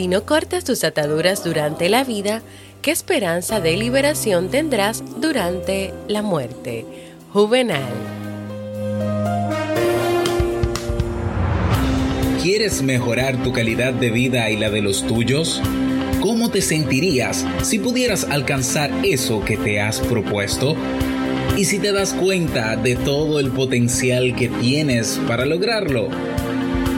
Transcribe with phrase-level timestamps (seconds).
[0.00, 2.40] Si no cortas tus ataduras durante la vida,
[2.80, 6.86] ¿qué esperanza de liberación tendrás durante la muerte?
[7.34, 7.92] Juvenal.
[12.42, 15.60] ¿Quieres mejorar tu calidad de vida y la de los tuyos?
[16.22, 20.76] ¿Cómo te sentirías si pudieras alcanzar eso que te has propuesto?
[21.58, 26.08] ¿Y si te das cuenta de todo el potencial que tienes para lograrlo?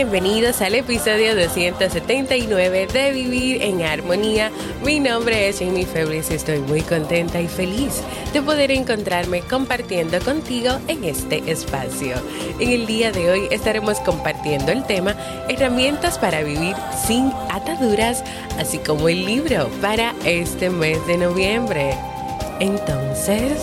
[0.00, 4.50] Bienvenidos al episodio 279 de Vivir en Armonía.
[4.82, 8.00] Mi nombre es Amy Febres y estoy muy contenta y feliz
[8.32, 12.16] de poder encontrarme compartiendo contigo en este espacio.
[12.58, 15.14] En el día de hoy estaremos compartiendo el tema
[15.50, 16.74] Herramientas para vivir
[17.06, 18.24] sin ataduras,
[18.58, 21.94] así como el libro para este mes de noviembre.
[22.58, 23.60] Entonces,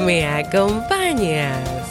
[0.00, 1.83] ¿me acompañas?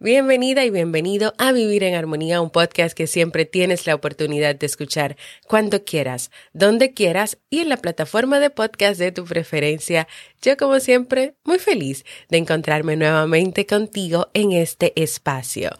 [0.00, 4.64] Bienvenida y bienvenido a Vivir en Armonía, un podcast que siempre tienes la oportunidad de
[4.64, 5.16] escuchar
[5.48, 10.06] cuando quieras, donde quieras y en la plataforma de podcast de tu preferencia.
[10.40, 15.70] Yo como siempre, muy feliz de encontrarme nuevamente contigo en este espacio.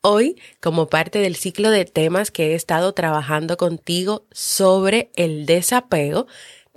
[0.00, 6.26] Hoy, como parte del ciclo de temas que he estado trabajando contigo sobre el desapego,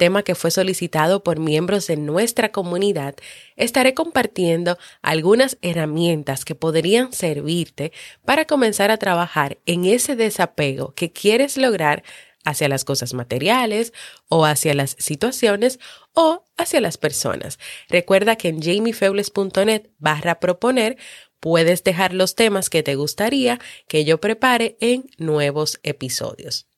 [0.01, 3.13] tema que fue solicitado por miembros de nuestra comunidad,
[3.55, 7.91] estaré compartiendo algunas herramientas que podrían servirte
[8.25, 12.01] para comenzar a trabajar en ese desapego que quieres lograr
[12.43, 13.93] hacia las cosas materiales
[14.27, 15.79] o hacia las situaciones
[16.13, 17.59] o hacia las personas.
[17.87, 20.97] Recuerda que en jamiefebles.net barra proponer
[21.39, 26.70] puedes dejar los temas que te gustaría que yo prepare en nuevos episodios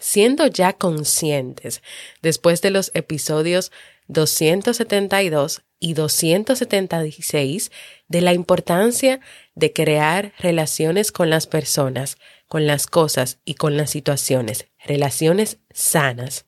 [0.00, 1.82] siendo ya conscientes.
[2.22, 3.72] Después de los episodios
[4.08, 7.70] 272 y 276
[8.08, 9.20] de la importancia
[9.54, 12.16] de crear relaciones con las personas,
[12.48, 16.46] con las cosas y con las situaciones, relaciones sanas,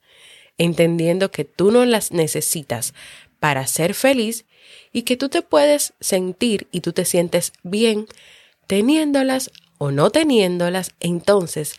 [0.59, 2.95] entendiendo que tú no las necesitas
[3.39, 4.47] para ser feliz
[4.93, 8.07] y que tú te puedes sentir y tú te sientes bien
[8.67, 11.75] teniéndolas o no teniéndolas, entonces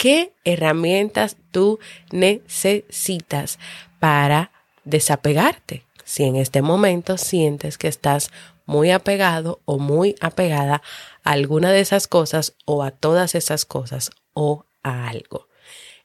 [0.00, 1.78] qué herramientas tú
[2.10, 3.58] necesitas
[3.98, 4.50] para
[4.84, 5.84] desapegarte.
[6.04, 8.30] Si en este momento sientes que estás
[8.64, 10.80] muy apegado o muy apegada
[11.22, 15.48] a alguna de esas cosas o a todas esas cosas o a algo.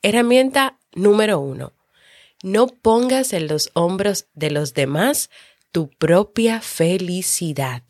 [0.01, 1.71] Herramienta número uno.
[2.43, 5.29] No pongas en los hombros de los demás
[5.71, 7.81] tu propia felicidad.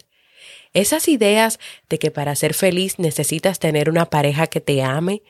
[0.73, 5.23] Esas ideas de que para ser feliz necesitas tener una pareja que te ame,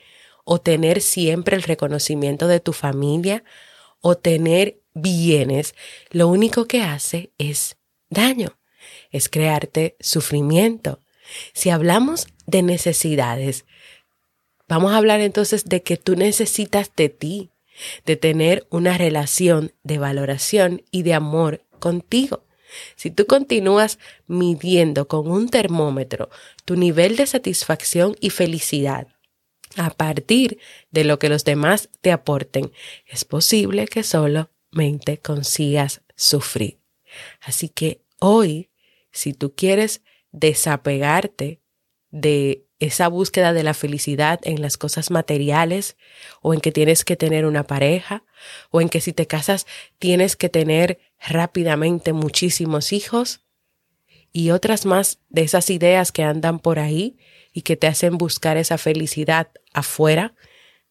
[0.48, 3.42] o tener siempre el reconocimiento de tu familia
[4.00, 5.74] o tener bienes,
[6.10, 7.76] lo único que hace es
[8.10, 8.56] daño,
[9.10, 11.00] es crearte sufrimiento.
[11.52, 13.64] Si hablamos de necesidades,
[14.68, 17.50] vamos a hablar entonces de que tú necesitas de ti,
[18.04, 22.44] de tener una relación de valoración y de amor contigo.
[22.94, 23.98] Si tú continúas
[24.28, 26.30] midiendo con un termómetro
[26.64, 29.08] tu nivel de satisfacción y felicidad
[29.76, 30.58] a partir
[30.90, 32.72] de lo que los demás te aporten,
[33.06, 36.80] es posible que solamente consigas sufrir.
[37.40, 38.70] Así que hoy,
[39.12, 40.02] si tú quieres
[40.32, 41.60] desapegarte
[42.10, 45.96] de esa búsqueda de la felicidad en las cosas materiales
[46.42, 48.24] o en que tienes que tener una pareja
[48.70, 49.66] o en que si te casas
[49.98, 53.40] tienes que tener rápidamente muchísimos hijos
[54.30, 57.16] y otras más de esas ideas que andan por ahí
[57.56, 60.34] y que te hacen buscar esa felicidad afuera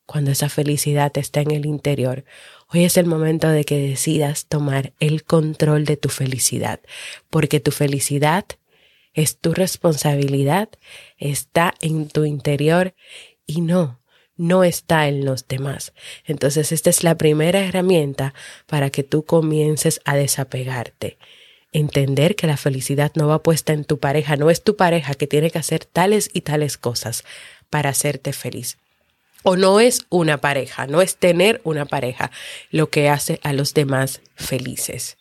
[0.07, 2.25] cuando esa felicidad está en el interior.
[2.69, 6.79] Hoy es el momento de que decidas tomar el control de tu felicidad,
[7.29, 8.45] porque tu felicidad
[9.13, 10.69] es tu responsabilidad,
[11.19, 12.95] está en tu interior
[13.45, 14.01] y no,
[14.35, 15.93] no está en los demás.
[16.25, 18.33] Entonces, esta es la primera herramienta
[18.65, 21.19] para que tú comiences a desapegarte.
[21.77, 25.27] Entender que la felicidad no va puesta en tu pareja, no es tu pareja que
[25.27, 27.25] tiene que hacer tales y tales cosas
[27.69, 28.77] para hacerte feliz.
[29.43, 32.31] O no es una pareja, no es tener una pareja
[32.71, 35.17] lo que hace a los demás felices.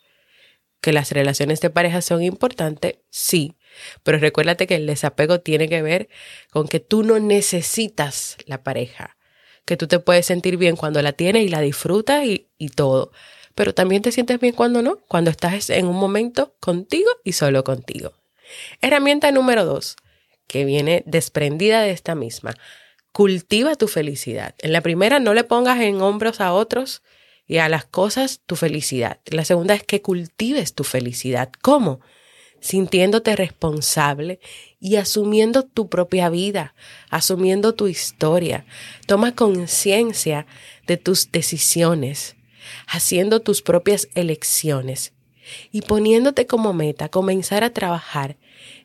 [0.79, 3.57] Que las relaciones de pareja son importantes, sí,
[4.03, 6.07] pero recuérdate que el desapego tiene que ver
[6.51, 9.17] con que tú no necesitas la pareja,
[9.65, 13.11] que tú te puedes sentir bien cuando la tienes y la disfrutas y, y todo,
[13.55, 17.63] pero también te sientes bien cuando no, cuando estás en un momento contigo y solo
[17.63, 18.13] contigo.
[18.81, 19.95] Herramienta número dos,
[20.47, 22.53] que viene desprendida de esta misma.
[23.11, 24.53] Cultiva tu felicidad.
[24.59, 27.01] En la primera, no le pongas en hombros a otros
[27.47, 29.19] y a las cosas tu felicidad.
[29.25, 31.51] La segunda es que cultives tu felicidad.
[31.61, 32.01] ¿Cómo?
[32.65, 34.39] sintiéndote responsable
[34.79, 36.73] y asumiendo tu propia vida,
[37.11, 38.65] asumiendo tu historia.
[39.05, 40.47] Toma conciencia
[40.87, 42.35] de tus decisiones,
[42.87, 45.13] haciendo tus propias elecciones
[45.71, 48.37] y poniéndote como meta comenzar a trabajar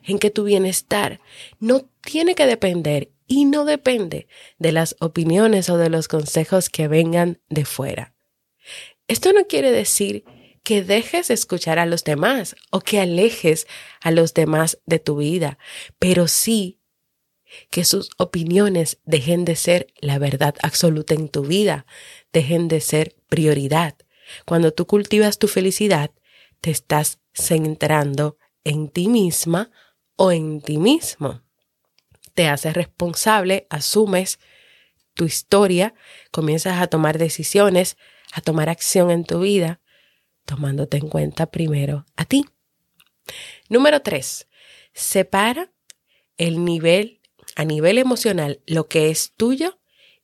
[0.03, 1.19] en que tu bienestar
[1.59, 4.27] no tiene que depender y no depende
[4.59, 8.13] de las opiniones o de los consejos que vengan de fuera.
[9.07, 10.25] Esto no quiere decir
[10.63, 13.67] que dejes de escuchar a los demás o que alejes
[14.01, 15.57] a los demás de tu vida,
[15.97, 16.80] pero sí
[17.69, 21.85] que sus opiniones dejen de ser la verdad absoluta en tu vida,
[22.33, 23.95] dejen de ser prioridad.
[24.45, 26.11] Cuando tú cultivas tu felicidad,
[26.61, 29.71] te estás centrando en ti misma
[30.15, 31.41] o en ti mismo.
[32.33, 34.39] Te haces responsable, asumes
[35.13, 35.93] tu historia,
[36.31, 37.97] comienzas a tomar decisiones,
[38.31, 39.81] a tomar acción en tu vida
[40.45, 42.45] tomándote en cuenta primero a ti.
[43.69, 44.47] Número tres,
[44.93, 45.71] separa
[46.37, 47.20] el nivel,
[47.55, 49.79] a nivel emocional, lo que es tuyo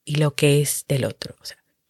[0.06, 1.35] y lo que es del otro.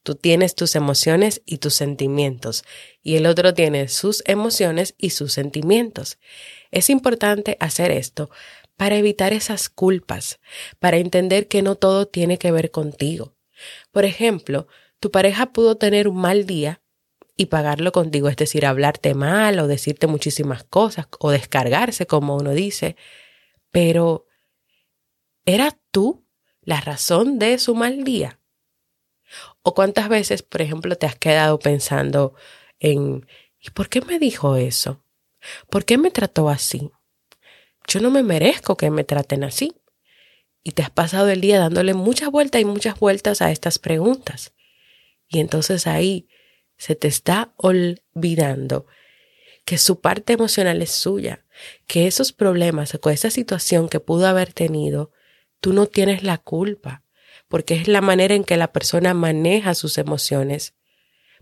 [0.03, 2.63] Tú tienes tus emociones y tus sentimientos
[3.03, 6.17] y el otro tiene sus emociones y sus sentimientos.
[6.71, 8.29] Es importante hacer esto
[8.77, 10.39] para evitar esas culpas,
[10.79, 13.35] para entender que no todo tiene que ver contigo.
[13.91, 14.67] Por ejemplo,
[14.99, 16.81] tu pareja pudo tener un mal día
[17.35, 22.53] y pagarlo contigo, es decir, hablarte mal o decirte muchísimas cosas o descargarse, como uno
[22.53, 22.95] dice,
[23.71, 24.26] pero
[25.47, 26.27] ¿eras tú
[26.61, 28.39] la razón de su mal día?
[29.63, 32.35] ¿O cuántas veces, por ejemplo, te has quedado pensando
[32.79, 33.25] en,
[33.59, 35.03] ¿y por qué me dijo eso?
[35.69, 36.91] ¿Por qué me trató así?
[37.87, 39.73] Yo no me merezco que me traten así.
[40.63, 44.53] Y te has pasado el día dándole muchas vueltas y muchas vueltas a estas preguntas.
[45.29, 46.27] Y entonces ahí
[46.77, 48.85] se te está olvidando
[49.63, 51.45] que su parte emocional es suya,
[51.87, 55.11] que esos problemas o esa situación que pudo haber tenido,
[55.59, 57.03] tú no tienes la culpa,
[57.47, 60.73] porque es la manera en que la persona maneja sus emociones,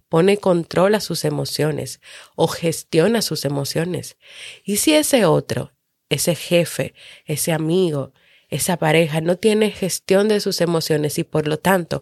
[0.10, 2.00] pone control a sus emociones
[2.36, 4.18] o gestiona sus emociones.
[4.64, 5.74] Y si ese otro,
[6.10, 6.94] ese jefe,
[7.26, 8.14] ese amigo,
[8.50, 12.02] esa pareja no tiene gestión de sus emociones y por lo tanto,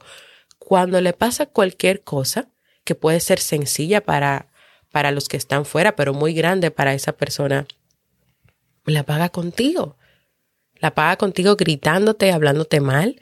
[0.60, 2.50] cuando le pasa cualquier cosa,
[2.84, 4.52] que puede ser sencilla para,
[4.92, 7.66] para los que están fuera, pero muy grande para esa persona,
[8.86, 9.98] la paga contigo.
[10.84, 13.22] La paga contigo gritándote, hablándote mal.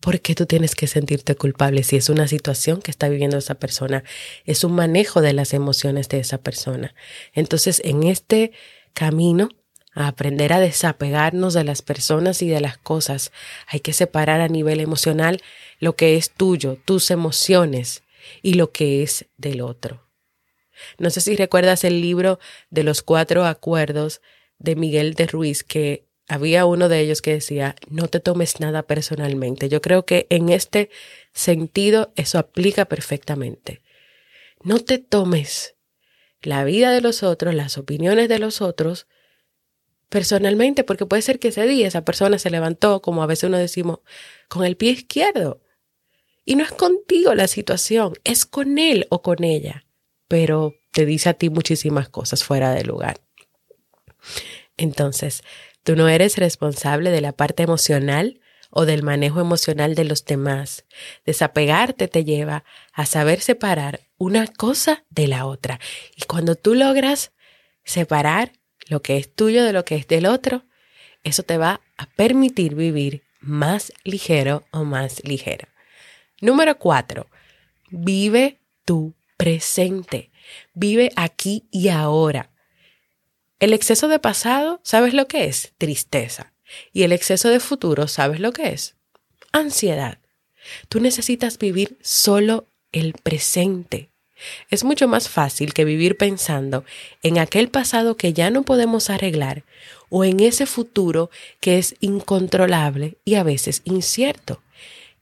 [0.00, 3.54] ¿Por qué tú tienes que sentirte culpable si es una situación que está viviendo esa
[3.54, 4.04] persona?
[4.44, 6.94] Es un manejo de las emociones de esa persona.
[7.32, 8.52] Entonces, en este
[8.92, 9.48] camino,
[9.94, 13.32] a aprender a desapegarnos de las personas y de las cosas,
[13.66, 15.40] hay que separar a nivel emocional
[15.78, 18.02] lo que es tuyo, tus emociones,
[18.42, 20.06] y lo que es del otro.
[20.98, 22.38] No sé si recuerdas el libro
[22.68, 24.20] de los cuatro acuerdos
[24.58, 28.82] de Miguel de Ruiz, que había uno de ellos que decía, no te tomes nada
[28.82, 29.68] personalmente.
[29.68, 30.90] Yo creo que en este
[31.32, 33.82] sentido eso aplica perfectamente.
[34.62, 35.76] No te tomes
[36.42, 39.06] la vida de los otros, las opiniones de los otros,
[40.08, 43.58] personalmente, porque puede ser que ese día esa persona se levantó, como a veces uno
[43.58, 44.00] decimos,
[44.48, 45.60] con el pie izquierdo
[46.44, 49.84] y no es contigo la situación, es con él o con ella,
[50.28, 53.20] pero te dice a ti muchísimas cosas fuera de lugar.
[54.76, 55.42] Entonces,
[55.86, 58.40] tú no eres responsable de la parte emocional
[58.70, 60.84] o del manejo emocional de los demás.
[61.24, 65.78] Desapegarte te lleva a saber separar una cosa de la otra.
[66.16, 67.30] Y cuando tú logras
[67.84, 68.50] separar
[68.88, 70.64] lo que es tuyo de lo que es del otro,
[71.22, 75.68] eso te va a permitir vivir más ligero o más ligera.
[76.40, 77.28] Número cuatro,
[77.90, 80.32] vive tu presente.
[80.74, 82.50] Vive aquí y ahora.
[83.58, 85.72] El exceso de pasado, ¿sabes lo que es?
[85.78, 86.52] Tristeza.
[86.92, 88.96] Y el exceso de futuro, ¿sabes lo que es?
[89.50, 90.18] Ansiedad.
[90.90, 94.10] Tú necesitas vivir solo el presente.
[94.68, 96.84] Es mucho más fácil que vivir pensando
[97.22, 99.64] en aquel pasado que ya no podemos arreglar
[100.10, 104.60] o en ese futuro que es incontrolable y a veces incierto.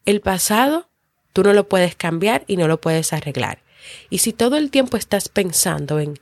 [0.07, 0.89] El pasado
[1.33, 3.63] tú no lo puedes cambiar y no lo puedes arreglar.
[4.11, 6.19] Y si todo el tiempo estás pensando en,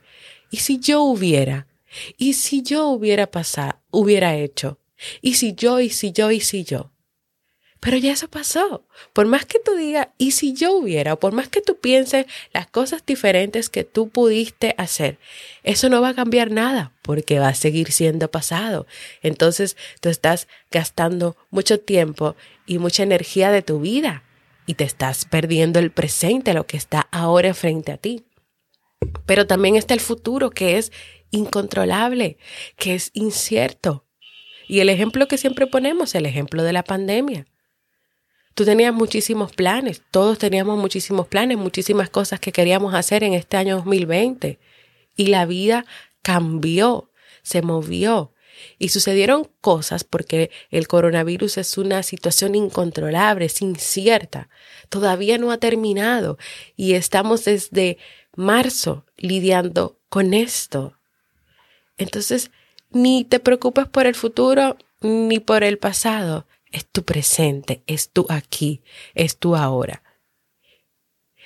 [0.51, 1.65] ¿y si yo hubiera?
[2.17, 4.79] ¿Y si yo hubiera pasado, hubiera hecho?
[5.21, 6.93] ¿Y si yo, y si yo, y si yo?
[7.83, 8.87] Pero ya eso pasó.
[9.11, 11.13] Por más que tú digas, ¿y si yo hubiera?
[11.13, 15.19] O por más que tú pienses las cosas diferentes que tú pudiste hacer,
[15.63, 18.87] eso no va a cambiar nada porque va a seguir siendo pasado.
[19.21, 24.23] Entonces tú estás gastando mucho tiempo y mucha energía de tu vida
[24.65, 28.23] y te estás perdiendo el presente, lo que está ahora frente a ti.
[29.25, 30.93] Pero también está el futuro que es
[31.33, 32.37] incontrolable,
[32.77, 34.05] que es incierto.
[34.67, 37.45] Y el ejemplo que siempre ponemos, el ejemplo de la pandemia.
[38.53, 43.57] Tú tenías muchísimos planes, todos teníamos muchísimos planes, muchísimas cosas que queríamos hacer en este
[43.57, 44.59] año 2020.
[45.15, 45.85] Y la vida
[46.21, 47.09] cambió,
[47.41, 48.31] se movió.
[48.77, 54.49] Y sucedieron cosas porque el coronavirus es una situación incontrolable, es incierta.
[54.89, 56.37] Todavía no ha terminado
[56.75, 57.97] y estamos desde
[58.35, 60.95] marzo lidiando con esto.
[61.97, 62.51] Entonces,
[62.91, 68.25] ni te preocupes por el futuro ni por el pasado es tu presente, es tu
[68.29, 68.81] aquí,
[69.13, 70.01] es tu ahora.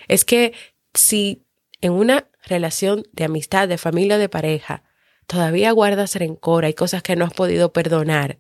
[0.07, 0.53] Es que
[0.93, 1.43] si
[1.81, 4.83] en una relación de amistad, de familia, de pareja,
[5.27, 8.39] todavía guardas rencor, hay cosas que no has podido perdonar,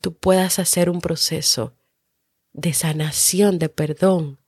[0.00, 1.74] tú puedas hacer un proceso
[2.52, 4.38] de sanación, de perdón.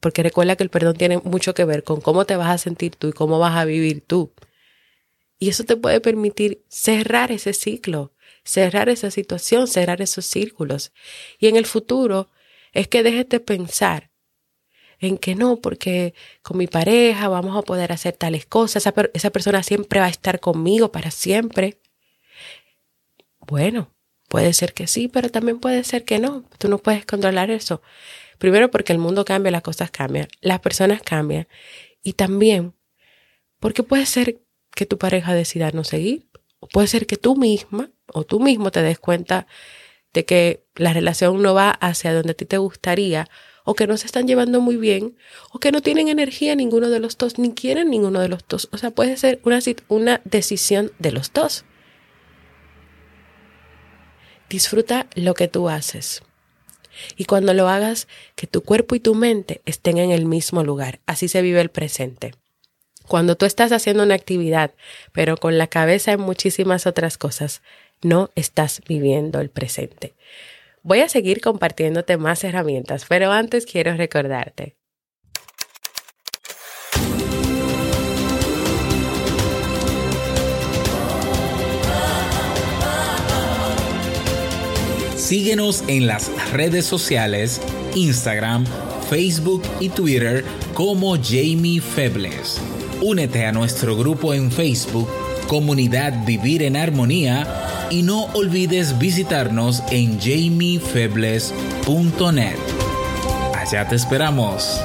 [0.00, 2.94] Porque recuerda que el perdón tiene mucho que ver con cómo te vas a sentir
[2.94, 4.32] tú y cómo vas a vivir tú.
[5.38, 8.12] Y eso te puede permitir cerrar ese ciclo,
[8.44, 10.92] cerrar esa situación, cerrar esos círculos.
[11.38, 12.30] Y en el futuro
[12.72, 14.10] es que dejes de pensar
[14.98, 19.30] en que no, porque con mi pareja vamos a poder hacer tales cosas, esa, esa
[19.30, 21.80] persona siempre va a estar conmigo para siempre.
[23.40, 23.90] Bueno,
[24.28, 26.44] puede ser que sí, pero también puede ser que no.
[26.58, 27.82] Tú no puedes controlar eso.
[28.38, 31.46] Primero porque el mundo cambia, las cosas cambian, las personas cambian.
[32.02, 32.74] Y también
[33.60, 34.43] porque puede ser
[34.74, 36.26] que tu pareja decida no seguir.
[36.60, 39.46] O puede ser que tú misma o tú mismo te des cuenta
[40.12, 43.28] de que la relación no va hacia donde a ti te gustaría,
[43.64, 45.16] o que no se están llevando muy bien,
[45.50, 48.68] o que no tienen energía ninguno de los dos, ni quieren ninguno de los dos.
[48.72, 51.64] O sea, puede ser una, una decisión de los dos.
[54.48, 56.22] Disfruta lo que tú haces.
[57.16, 61.00] Y cuando lo hagas, que tu cuerpo y tu mente estén en el mismo lugar.
[61.06, 62.34] Así se vive el presente.
[63.08, 64.72] Cuando tú estás haciendo una actividad,
[65.12, 67.62] pero con la cabeza en muchísimas otras cosas,
[68.02, 70.14] no estás viviendo el presente.
[70.82, 74.76] Voy a seguir compartiéndote más herramientas, pero antes quiero recordarte.
[85.16, 87.62] Síguenos en las redes sociales,
[87.94, 88.66] Instagram,
[89.08, 90.44] Facebook y Twitter
[90.74, 92.60] como Jamie Febles.
[93.06, 95.10] Únete a nuestro grupo en Facebook,
[95.46, 102.56] Comunidad Vivir en Armonía y no olvides visitarnos en jamiefebles.net.
[103.54, 104.80] Allá te esperamos.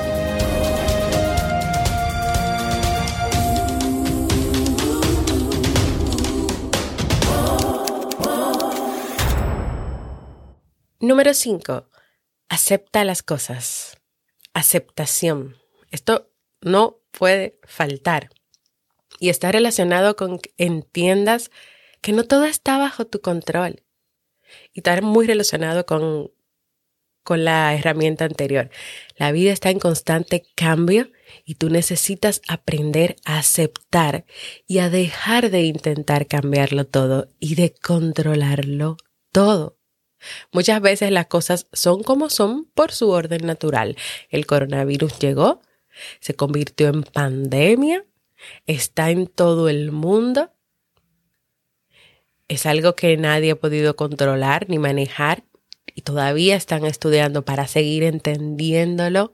[10.99, 11.85] Número 5.
[12.49, 13.97] Acepta las cosas.
[14.53, 15.55] Aceptación.
[15.89, 16.29] Esto
[16.61, 18.29] no puede faltar.
[19.19, 21.51] Y está relacionado con que entiendas
[22.01, 23.83] que no todo está bajo tu control.
[24.73, 26.31] Y está muy relacionado con,
[27.23, 28.69] con la herramienta anterior.
[29.17, 31.11] La vida está en constante cambio
[31.45, 34.25] y tú necesitas aprender a aceptar
[34.67, 38.97] y a dejar de intentar cambiarlo todo y de controlarlo
[39.31, 39.77] todo.
[40.51, 43.95] Muchas veces las cosas son como son por su orden natural.
[44.29, 45.61] El coronavirus llegó,
[46.19, 48.05] se convirtió en pandemia,
[48.65, 50.51] está en todo el mundo
[52.49, 55.43] es algo que nadie ha podido controlar ni manejar
[55.95, 59.33] y todavía están estudiando para seguir entendiéndolo.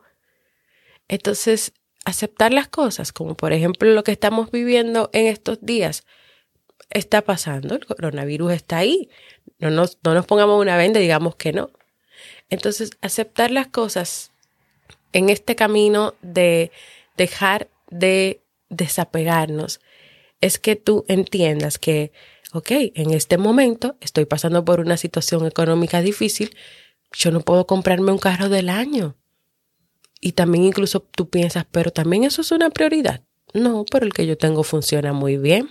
[1.07, 6.03] Entonces, aceptar las cosas, como por ejemplo lo que estamos viviendo en estos días,
[6.89, 9.09] está pasando, el coronavirus está ahí.
[9.59, 11.71] No nos, no nos pongamos una venda y digamos que no.
[12.49, 14.33] Entonces, aceptar las cosas
[15.15, 16.71] en este camino de
[17.15, 19.79] dejar de desapegarnos
[20.41, 22.11] es que tú entiendas que,
[22.51, 26.53] ok, en este momento estoy pasando por una situación económica difícil,
[27.13, 29.15] yo no puedo comprarme un carro del año.
[30.19, 33.23] Y también incluso tú piensas, pero también eso es una prioridad.
[33.53, 35.69] No, pero el que yo tengo funciona muy bien.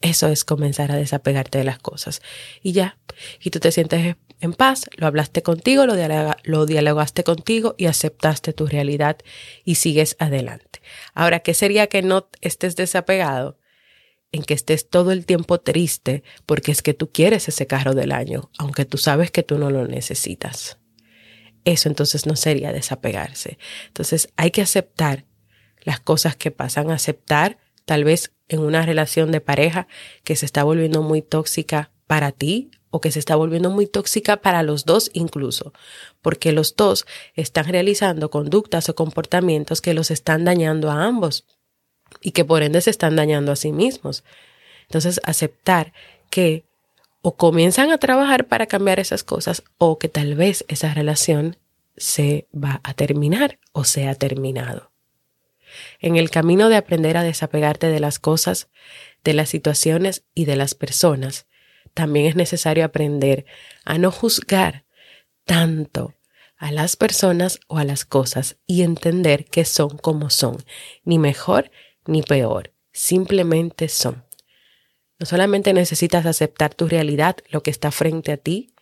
[0.00, 2.22] Eso es comenzar a desapegarte de las cosas.
[2.62, 2.96] Y ya,
[3.38, 5.94] y tú te sientes en paz, lo hablaste contigo, lo,
[6.44, 9.18] lo dialogaste contigo y aceptaste tu realidad
[9.64, 10.80] y sigues adelante.
[11.14, 13.58] Ahora, ¿qué sería que no estés desapegado?
[14.30, 18.12] En que estés todo el tiempo triste porque es que tú quieres ese carro del
[18.12, 20.78] año, aunque tú sabes que tú no lo necesitas.
[21.64, 23.58] Eso entonces no sería desapegarse.
[23.88, 25.24] Entonces hay que aceptar
[25.82, 29.88] las cosas que pasan, aceptar tal vez en una relación de pareja
[30.22, 34.38] que se está volviendo muy tóxica para ti o que se está volviendo muy tóxica
[34.38, 35.72] para los dos incluso,
[36.22, 41.44] porque los dos están realizando conductas o comportamientos que los están dañando a ambos
[42.20, 44.24] y que por ende se están dañando a sí mismos.
[44.88, 45.92] Entonces, aceptar
[46.30, 46.64] que
[47.20, 51.56] o comienzan a trabajar para cambiar esas cosas o que tal vez esa relación
[51.96, 54.92] se va a terminar o se ha terminado.
[56.00, 58.68] En el camino de aprender a desapegarte de las cosas,
[59.24, 61.46] de las situaciones y de las personas,
[61.98, 63.44] también es necesario aprender
[63.84, 64.84] a no juzgar
[65.44, 66.14] tanto
[66.56, 70.58] a las personas o a las cosas y entender que son como son,
[71.02, 71.72] ni mejor
[72.06, 74.24] ni peor, simplemente son.
[75.18, 78.76] No solamente necesitas aceptar tu realidad, lo que está frente a ti,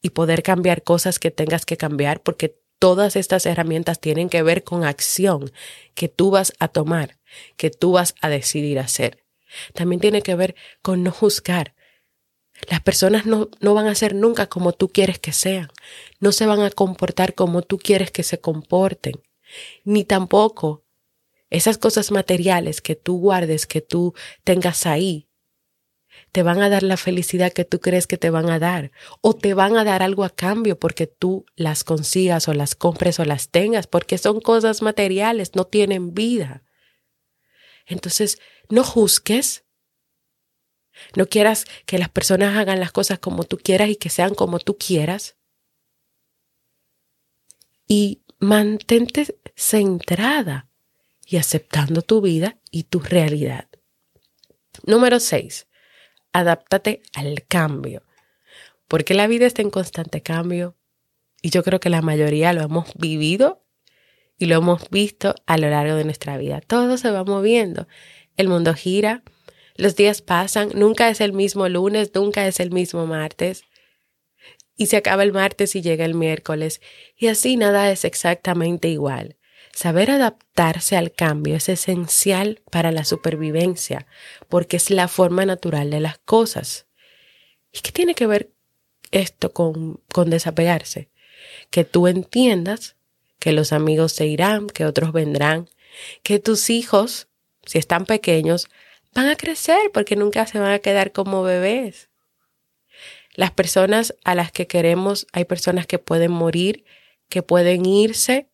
[0.00, 4.62] y poder cambiar cosas que tengas que cambiar, porque todas estas herramientas tienen que ver
[4.62, 5.50] con acción
[5.94, 7.18] que tú vas a tomar,
[7.56, 9.24] que tú vas a decidir hacer.
[9.74, 11.74] También tiene que ver con no juzgar.
[12.68, 15.68] Las personas no, no, van a ser nunca como tú quieres que sean,
[16.18, 19.20] no se van a comportar como tú quieres que se comporten,
[19.84, 20.84] ni tampoco
[21.48, 24.14] esas cosas materiales que tú guardes, que tú
[24.44, 25.30] tengas ahí,
[26.32, 29.34] te van a dar la felicidad que tú crees que te van a dar o
[29.34, 33.24] te van a dar algo a cambio porque tú las consigas o las compres o
[33.24, 36.62] las tengas porque son cosas materiales, no tienen vida.
[37.86, 39.64] Entonces, no juzgues.
[41.16, 44.58] No quieras que las personas hagan las cosas como tú quieras y que sean como
[44.58, 45.36] tú quieras.
[47.86, 50.68] Y mantente centrada
[51.26, 53.68] y aceptando tu vida y tu realidad.
[54.84, 55.66] Número 6
[56.32, 58.02] adáptate al cambio,
[58.88, 60.76] porque la vida está en constante cambio
[61.42, 63.64] y yo creo que la mayoría lo hemos vivido
[64.38, 66.60] y lo hemos visto a lo largo de nuestra vida.
[66.60, 67.86] Todo se va moviendo,
[68.36, 69.22] el mundo gira,
[69.80, 73.64] los días pasan, nunca es el mismo lunes, nunca es el mismo martes.
[74.76, 76.80] Y se acaba el martes y llega el miércoles.
[77.16, 79.36] Y así nada es exactamente igual.
[79.72, 84.06] Saber adaptarse al cambio es esencial para la supervivencia,
[84.48, 86.86] porque es la forma natural de las cosas.
[87.72, 88.50] ¿Y qué tiene que ver
[89.12, 91.08] esto con, con desapegarse?
[91.70, 92.96] Que tú entiendas
[93.38, 95.70] que los amigos se irán, que otros vendrán,
[96.22, 97.28] que tus hijos,
[97.64, 98.68] si están pequeños,
[99.14, 102.10] van a crecer porque nunca se van a quedar como bebés.
[103.34, 106.84] Las personas a las que queremos, hay personas que pueden morir,
[107.28, 108.50] que pueden irse,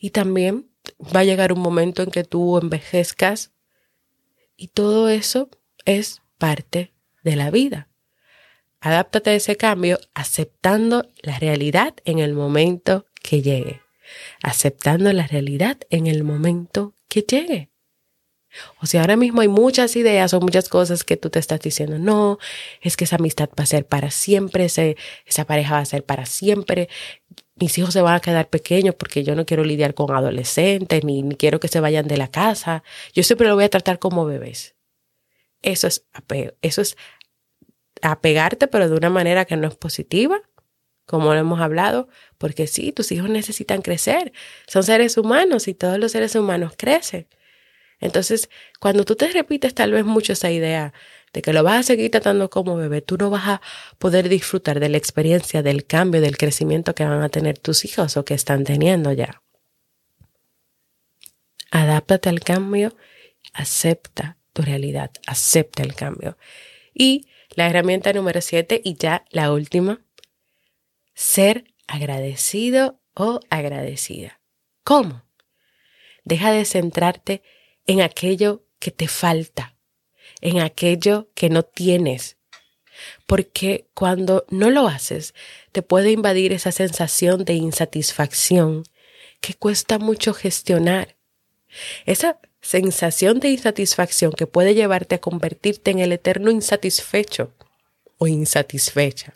[0.00, 0.70] y también
[1.14, 3.52] va a llegar un momento en que tú envejezcas
[4.56, 5.50] y todo eso
[5.84, 6.92] es parte
[7.22, 7.88] de la vida.
[8.80, 13.80] Adáptate a ese cambio aceptando la realidad en el momento que llegue.
[14.42, 17.70] Aceptando la realidad en el momento que llegue.
[18.80, 21.98] O sea, ahora mismo hay muchas ideas o muchas cosas que tú te estás diciendo,
[21.98, 22.38] no,
[22.80, 26.26] es que esa amistad va a ser para siempre, esa pareja va a ser para
[26.26, 26.88] siempre,
[27.56, 31.26] mis hijos se van a quedar pequeños porque yo no quiero lidiar con adolescentes, ni,
[31.36, 32.82] quiero que se vayan de la casa.
[33.14, 34.76] Yo siempre lo voy a tratar como bebés.
[35.62, 36.96] Eso es apego, eso es
[38.02, 40.42] apegarte, pero de una manera que no es positiva,
[41.06, 44.32] como lo hemos hablado, porque sí, tus hijos necesitan crecer.
[44.66, 47.26] Son seres humanos y todos los seres humanos crecen.
[48.00, 50.92] Entonces, cuando tú te repites tal vez mucho esa idea
[51.32, 53.62] de que lo vas a seguir tratando como bebé, tú no vas a
[53.98, 58.16] poder disfrutar de la experiencia, del cambio, del crecimiento que van a tener tus hijos
[58.16, 59.42] o que están teniendo ya.
[61.70, 62.96] Adáptate al cambio,
[63.52, 66.38] acepta tu realidad, acepta el cambio.
[66.94, 70.00] Y la herramienta número siete y ya la última,
[71.14, 74.40] ser agradecido o agradecida.
[74.84, 75.24] ¿Cómo?
[76.24, 77.42] Deja de centrarte
[77.86, 79.76] en aquello que te falta,
[80.40, 82.36] en aquello que no tienes.
[83.26, 85.34] Porque cuando no lo haces,
[85.72, 88.84] te puede invadir esa sensación de insatisfacción
[89.40, 91.16] que cuesta mucho gestionar.
[92.06, 97.52] Esa sensación de insatisfacción que puede llevarte a convertirte en el eterno insatisfecho
[98.18, 99.34] o insatisfecha.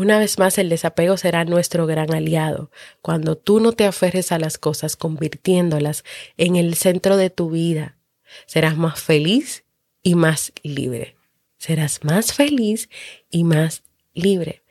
[0.00, 2.70] Una vez más, el desapego será nuestro gran aliado
[3.02, 6.04] cuando tú no te aferres a las cosas convirtiéndolas
[6.38, 7.98] en el centro de tu vida.
[8.46, 9.62] Serás más feliz
[10.02, 11.16] y más libre.
[11.58, 12.88] Serás más feliz
[13.28, 13.82] y más
[14.14, 14.62] libre.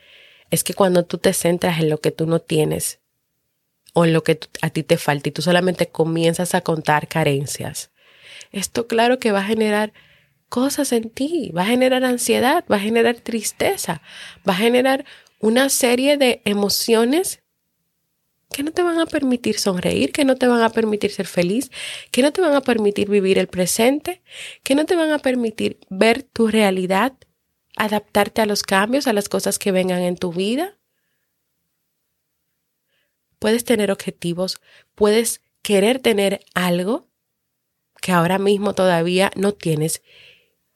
[0.50, 3.00] Es que cuando tú te centras en lo que tú no tienes
[3.94, 7.92] o en lo que a ti te falta y tú solamente comienzas a contar carencias,
[8.52, 9.94] esto claro que va a generar
[10.50, 14.02] cosas en ti, va a generar ansiedad, va a generar tristeza,
[14.48, 15.06] va a generar
[15.40, 17.42] una serie de emociones
[18.52, 21.70] que no te van a permitir sonreír, que no te van a permitir ser feliz,
[22.12, 24.24] que no te van a permitir vivir el presente,
[24.64, 27.14] que no te van a permitir ver tu realidad,
[27.78, 30.78] adaptarte a los cambios, a las cosas que vengan en tu vida.
[33.38, 34.60] Puedes tener objetivos,
[34.96, 37.08] puedes querer tener algo
[38.02, 40.02] que ahora mismo todavía no tienes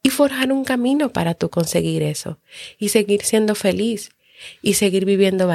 [0.03, 2.37] y forjar un camino para tú conseguir eso
[2.77, 4.11] y seguir siendo feliz
[4.61, 5.49] y seguir viviendo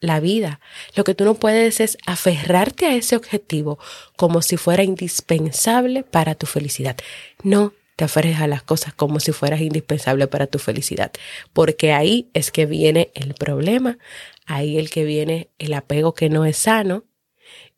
[0.00, 0.60] la vida.
[0.96, 3.78] Lo que tú no puedes es aferrarte a ese objetivo
[4.16, 6.96] como si fuera indispensable para tu felicidad.
[7.44, 11.12] No te aferres a las cosas como si fueras indispensable para tu felicidad,
[11.52, 13.98] porque ahí es que viene el problema,
[14.46, 17.04] ahí es que viene el apego que no es sano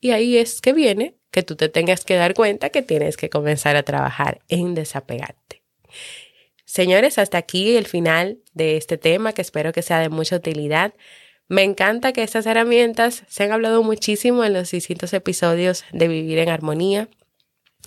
[0.01, 3.29] y ahí es que viene que tú te tengas que dar cuenta que tienes que
[3.29, 5.64] comenzar a trabajar en desapegarte.
[6.65, 10.93] Señores, hasta aquí el final de este tema que espero que sea de mucha utilidad.
[11.47, 16.39] Me encanta que estas herramientas se han hablado muchísimo en los distintos episodios de Vivir
[16.39, 17.07] en Armonía.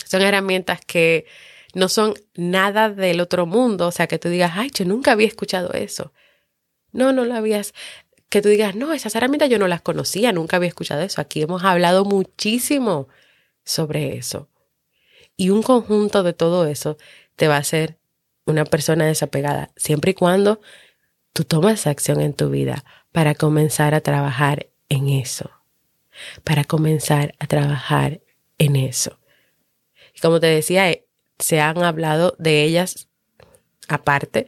[0.05, 1.25] Son herramientas que
[1.73, 5.27] no son nada del otro mundo, o sea, que tú digas, ay, yo nunca había
[5.27, 6.13] escuchado eso.
[6.91, 7.73] No, no lo habías.
[8.29, 11.19] Que tú digas, no, esas herramientas yo no las conocía, nunca había escuchado eso.
[11.19, 13.09] Aquí hemos hablado muchísimo
[13.65, 14.49] sobre eso.
[15.35, 16.97] Y un conjunto de todo eso
[17.35, 17.98] te va a hacer
[18.49, 20.61] una persona desapegada, siempre y cuando
[21.33, 25.51] tú tomas acción en tu vida para comenzar a trabajar en eso,
[26.43, 28.21] para comenzar a trabajar
[28.57, 29.19] en eso.
[30.15, 31.05] Y como te decía, eh,
[31.37, 33.07] se han hablado de ellas
[33.87, 34.47] aparte,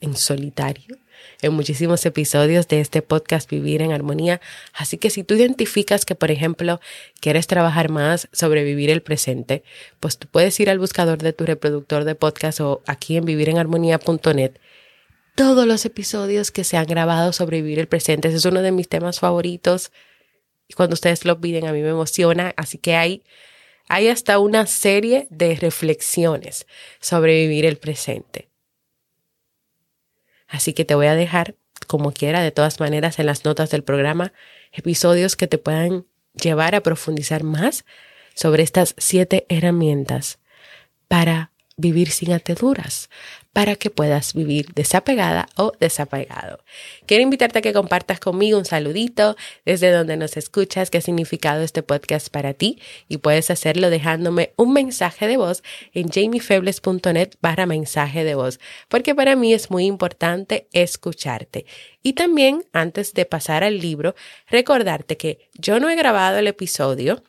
[0.00, 0.96] en solitario,
[1.40, 4.40] en muchísimos episodios de este podcast Vivir en Armonía.
[4.72, 6.80] Así que si tú identificas que, por ejemplo,
[7.20, 9.62] quieres trabajar más sobre vivir el presente,
[10.00, 14.52] pues tú puedes ir al buscador de tu reproductor de podcast o aquí en vivirenarmonía.net.
[15.34, 18.70] Todos los episodios que se han grabado sobre vivir el presente, ese es uno de
[18.70, 19.90] mis temas favoritos.
[20.68, 22.52] Y cuando ustedes lo piden, a mí me emociona.
[22.56, 23.22] Así que hay,
[23.88, 26.66] hay hasta una serie de reflexiones
[27.00, 28.51] sobre vivir el presente.
[30.52, 33.82] Así que te voy a dejar, como quiera, de todas maneras, en las notas del
[33.82, 34.32] programa,
[34.70, 37.86] episodios que te puedan llevar a profundizar más
[38.34, 40.38] sobre estas siete herramientas
[41.08, 41.51] para
[41.82, 43.10] vivir sin ateduras,
[43.52, 46.64] para que puedas vivir desapegada o desapegado.
[47.04, 51.62] Quiero invitarte a que compartas conmigo un saludito desde donde nos escuchas, qué ha significado
[51.62, 57.66] este podcast para ti y puedes hacerlo dejándome un mensaje de voz en jamiefebles.net barra
[57.66, 61.66] mensaje de voz, porque para mí es muy importante escucharte.
[62.02, 64.14] Y también, antes de pasar al libro,
[64.48, 67.22] recordarte que yo no he grabado el episodio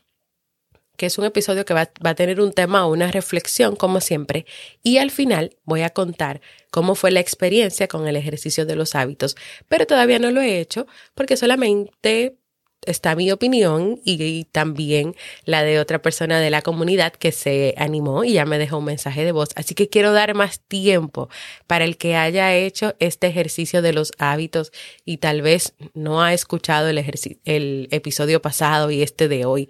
[0.98, 4.46] que es un episodio que va, a tener un tema o una reflexión, como siempre,
[4.84, 8.96] y al final voy a contar cómo fue la experiencia con el ejercicio de los
[8.96, 9.36] hábitos,
[9.68, 12.38] pero todavía no lo he hecho porque solamente
[12.86, 18.24] está mi opinión y, también la de otra persona de la comunidad que se animó
[18.24, 19.50] y ya me dejó un mensaje de voz.
[19.56, 21.30] Así que quiero dar más tiempo
[21.68, 24.72] para el que haya hecho este ejercicio de los hábitos
[25.06, 26.98] y tal vez no ha escuchado el,
[27.46, 29.70] el episodio pasado y este de hoy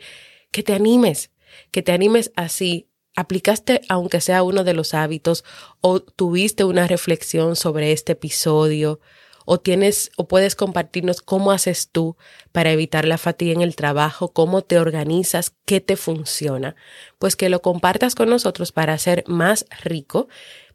[0.54, 1.32] que te animes,
[1.72, 2.88] que te animes así.
[3.16, 5.44] Aplicaste aunque sea uno de los hábitos
[5.82, 9.00] o tuviste una reflexión sobre este episodio
[9.46, 12.16] o tienes o puedes compartirnos cómo haces tú
[12.52, 16.76] para evitar la fatiga en el trabajo, cómo te organizas, qué te funciona,
[17.20, 20.28] pues que lo compartas con nosotros para hacer más rico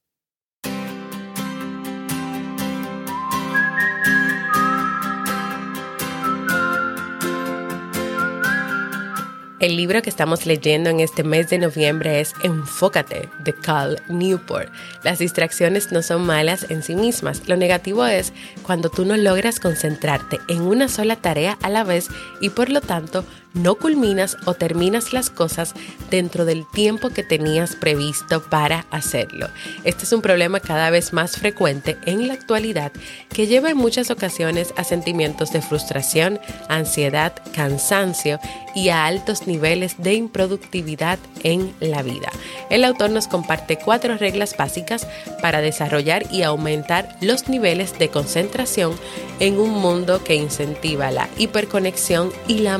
[9.64, 14.70] El libro que estamos leyendo en este mes de noviembre es Enfócate de Cal Newport.
[15.04, 17.48] Las distracciones no son malas en sí mismas.
[17.48, 22.10] Lo negativo es cuando tú no logras concentrarte en una sola tarea a la vez
[22.42, 25.74] y por lo tanto no culminas o terminas las cosas
[26.10, 29.48] dentro del tiempo que tenías previsto para hacerlo.
[29.84, 32.92] Este es un problema cada vez más frecuente en la actualidad
[33.30, 36.40] que lleva en muchas ocasiones a sentimientos de frustración,
[36.70, 38.40] ansiedad, cansancio
[38.76, 42.30] y a altos niveles de improductividad en la vida.
[42.70, 45.08] El autor nos comparte cuatro reglas básicas
[45.42, 48.94] para desarrollar y aumentar los niveles de concentración
[49.40, 52.78] en un mundo que incentiva la hiperconexión y la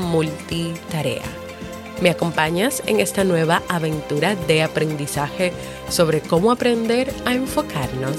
[0.64, 1.24] multitarea.
[2.02, 5.54] ¿Me acompañas en esta nueva aventura de aprendizaje
[5.90, 8.18] sobre cómo aprender a enfocarnos?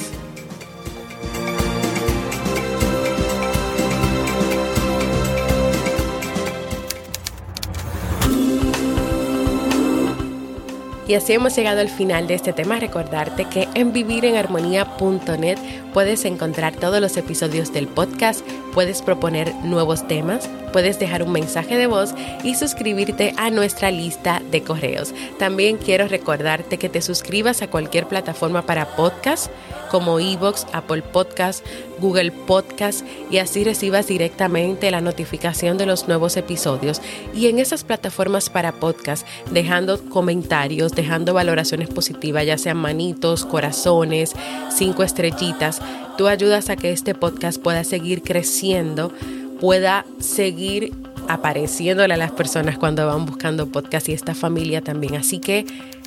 [11.06, 12.80] Y así hemos llegado al final de este tema.
[12.80, 15.58] Recordarte que en vivirenharmonía.net
[15.92, 18.40] puedes encontrar todos los episodios del podcast,
[18.74, 24.42] puedes proponer nuevos temas, puedes dejar un mensaje de voz y suscribirte a nuestra lista
[24.50, 25.14] de correos.
[25.38, 29.50] También quiero recordarte que te suscribas a cualquier plataforma para podcast
[29.90, 31.64] como Evox, Apple Podcast,
[32.00, 37.00] Google Podcast y así recibas directamente la notificación de los nuevos episodios.
[37.32, 44.32] Y en esas plataformas para podcast, dejando comentarios, dejando valoraciones positivas, ya sean manitos, corazones,
[44.70, 45.80] cinco estrellitas,
[46.16, 49.12] tú ayudas a que este podcast pueda seguir creciendo,
[49.60, 50.92] pueda seguir
[51.28, 55.16] apareciéndole a las personas cuando van buscando podcast y esta familia también.
[55.16, 55.66] Así que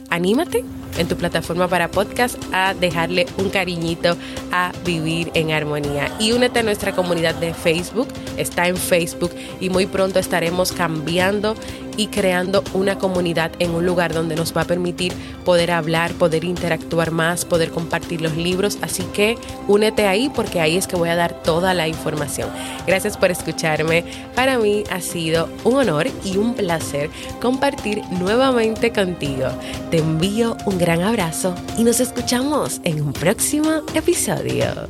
[0.09, 0.63] anímate
[0.97, 4.15] en tu plataforma para podcast a dejarle un cariñito
[4.51, 6.11] a vivir en armonía.
[6.19, 11.55] Y únete a nuestra comunidad de Facebook, está en Facebook y muy pronto estaremos cambiando
[11.97, 16.43] y creando una comunidad en un lugar donde nos va a permitir poder hablar, poder
[16.43, 18.77] interactuar más, poder compartir los libros.
[18.81, 22.49] Así que únete ahí porque ahí es que voy a dar toda la información.
[22.85, 24.05] Gracias por escucharme.
[24.35, 27.09] Para mí ha sido un honor y un placer
[27.41, 29.49] compartir nuevamente contigo.
[29.91, 34.87] Te envío un gran abrazo y nos escuchamos en un próximo episodio.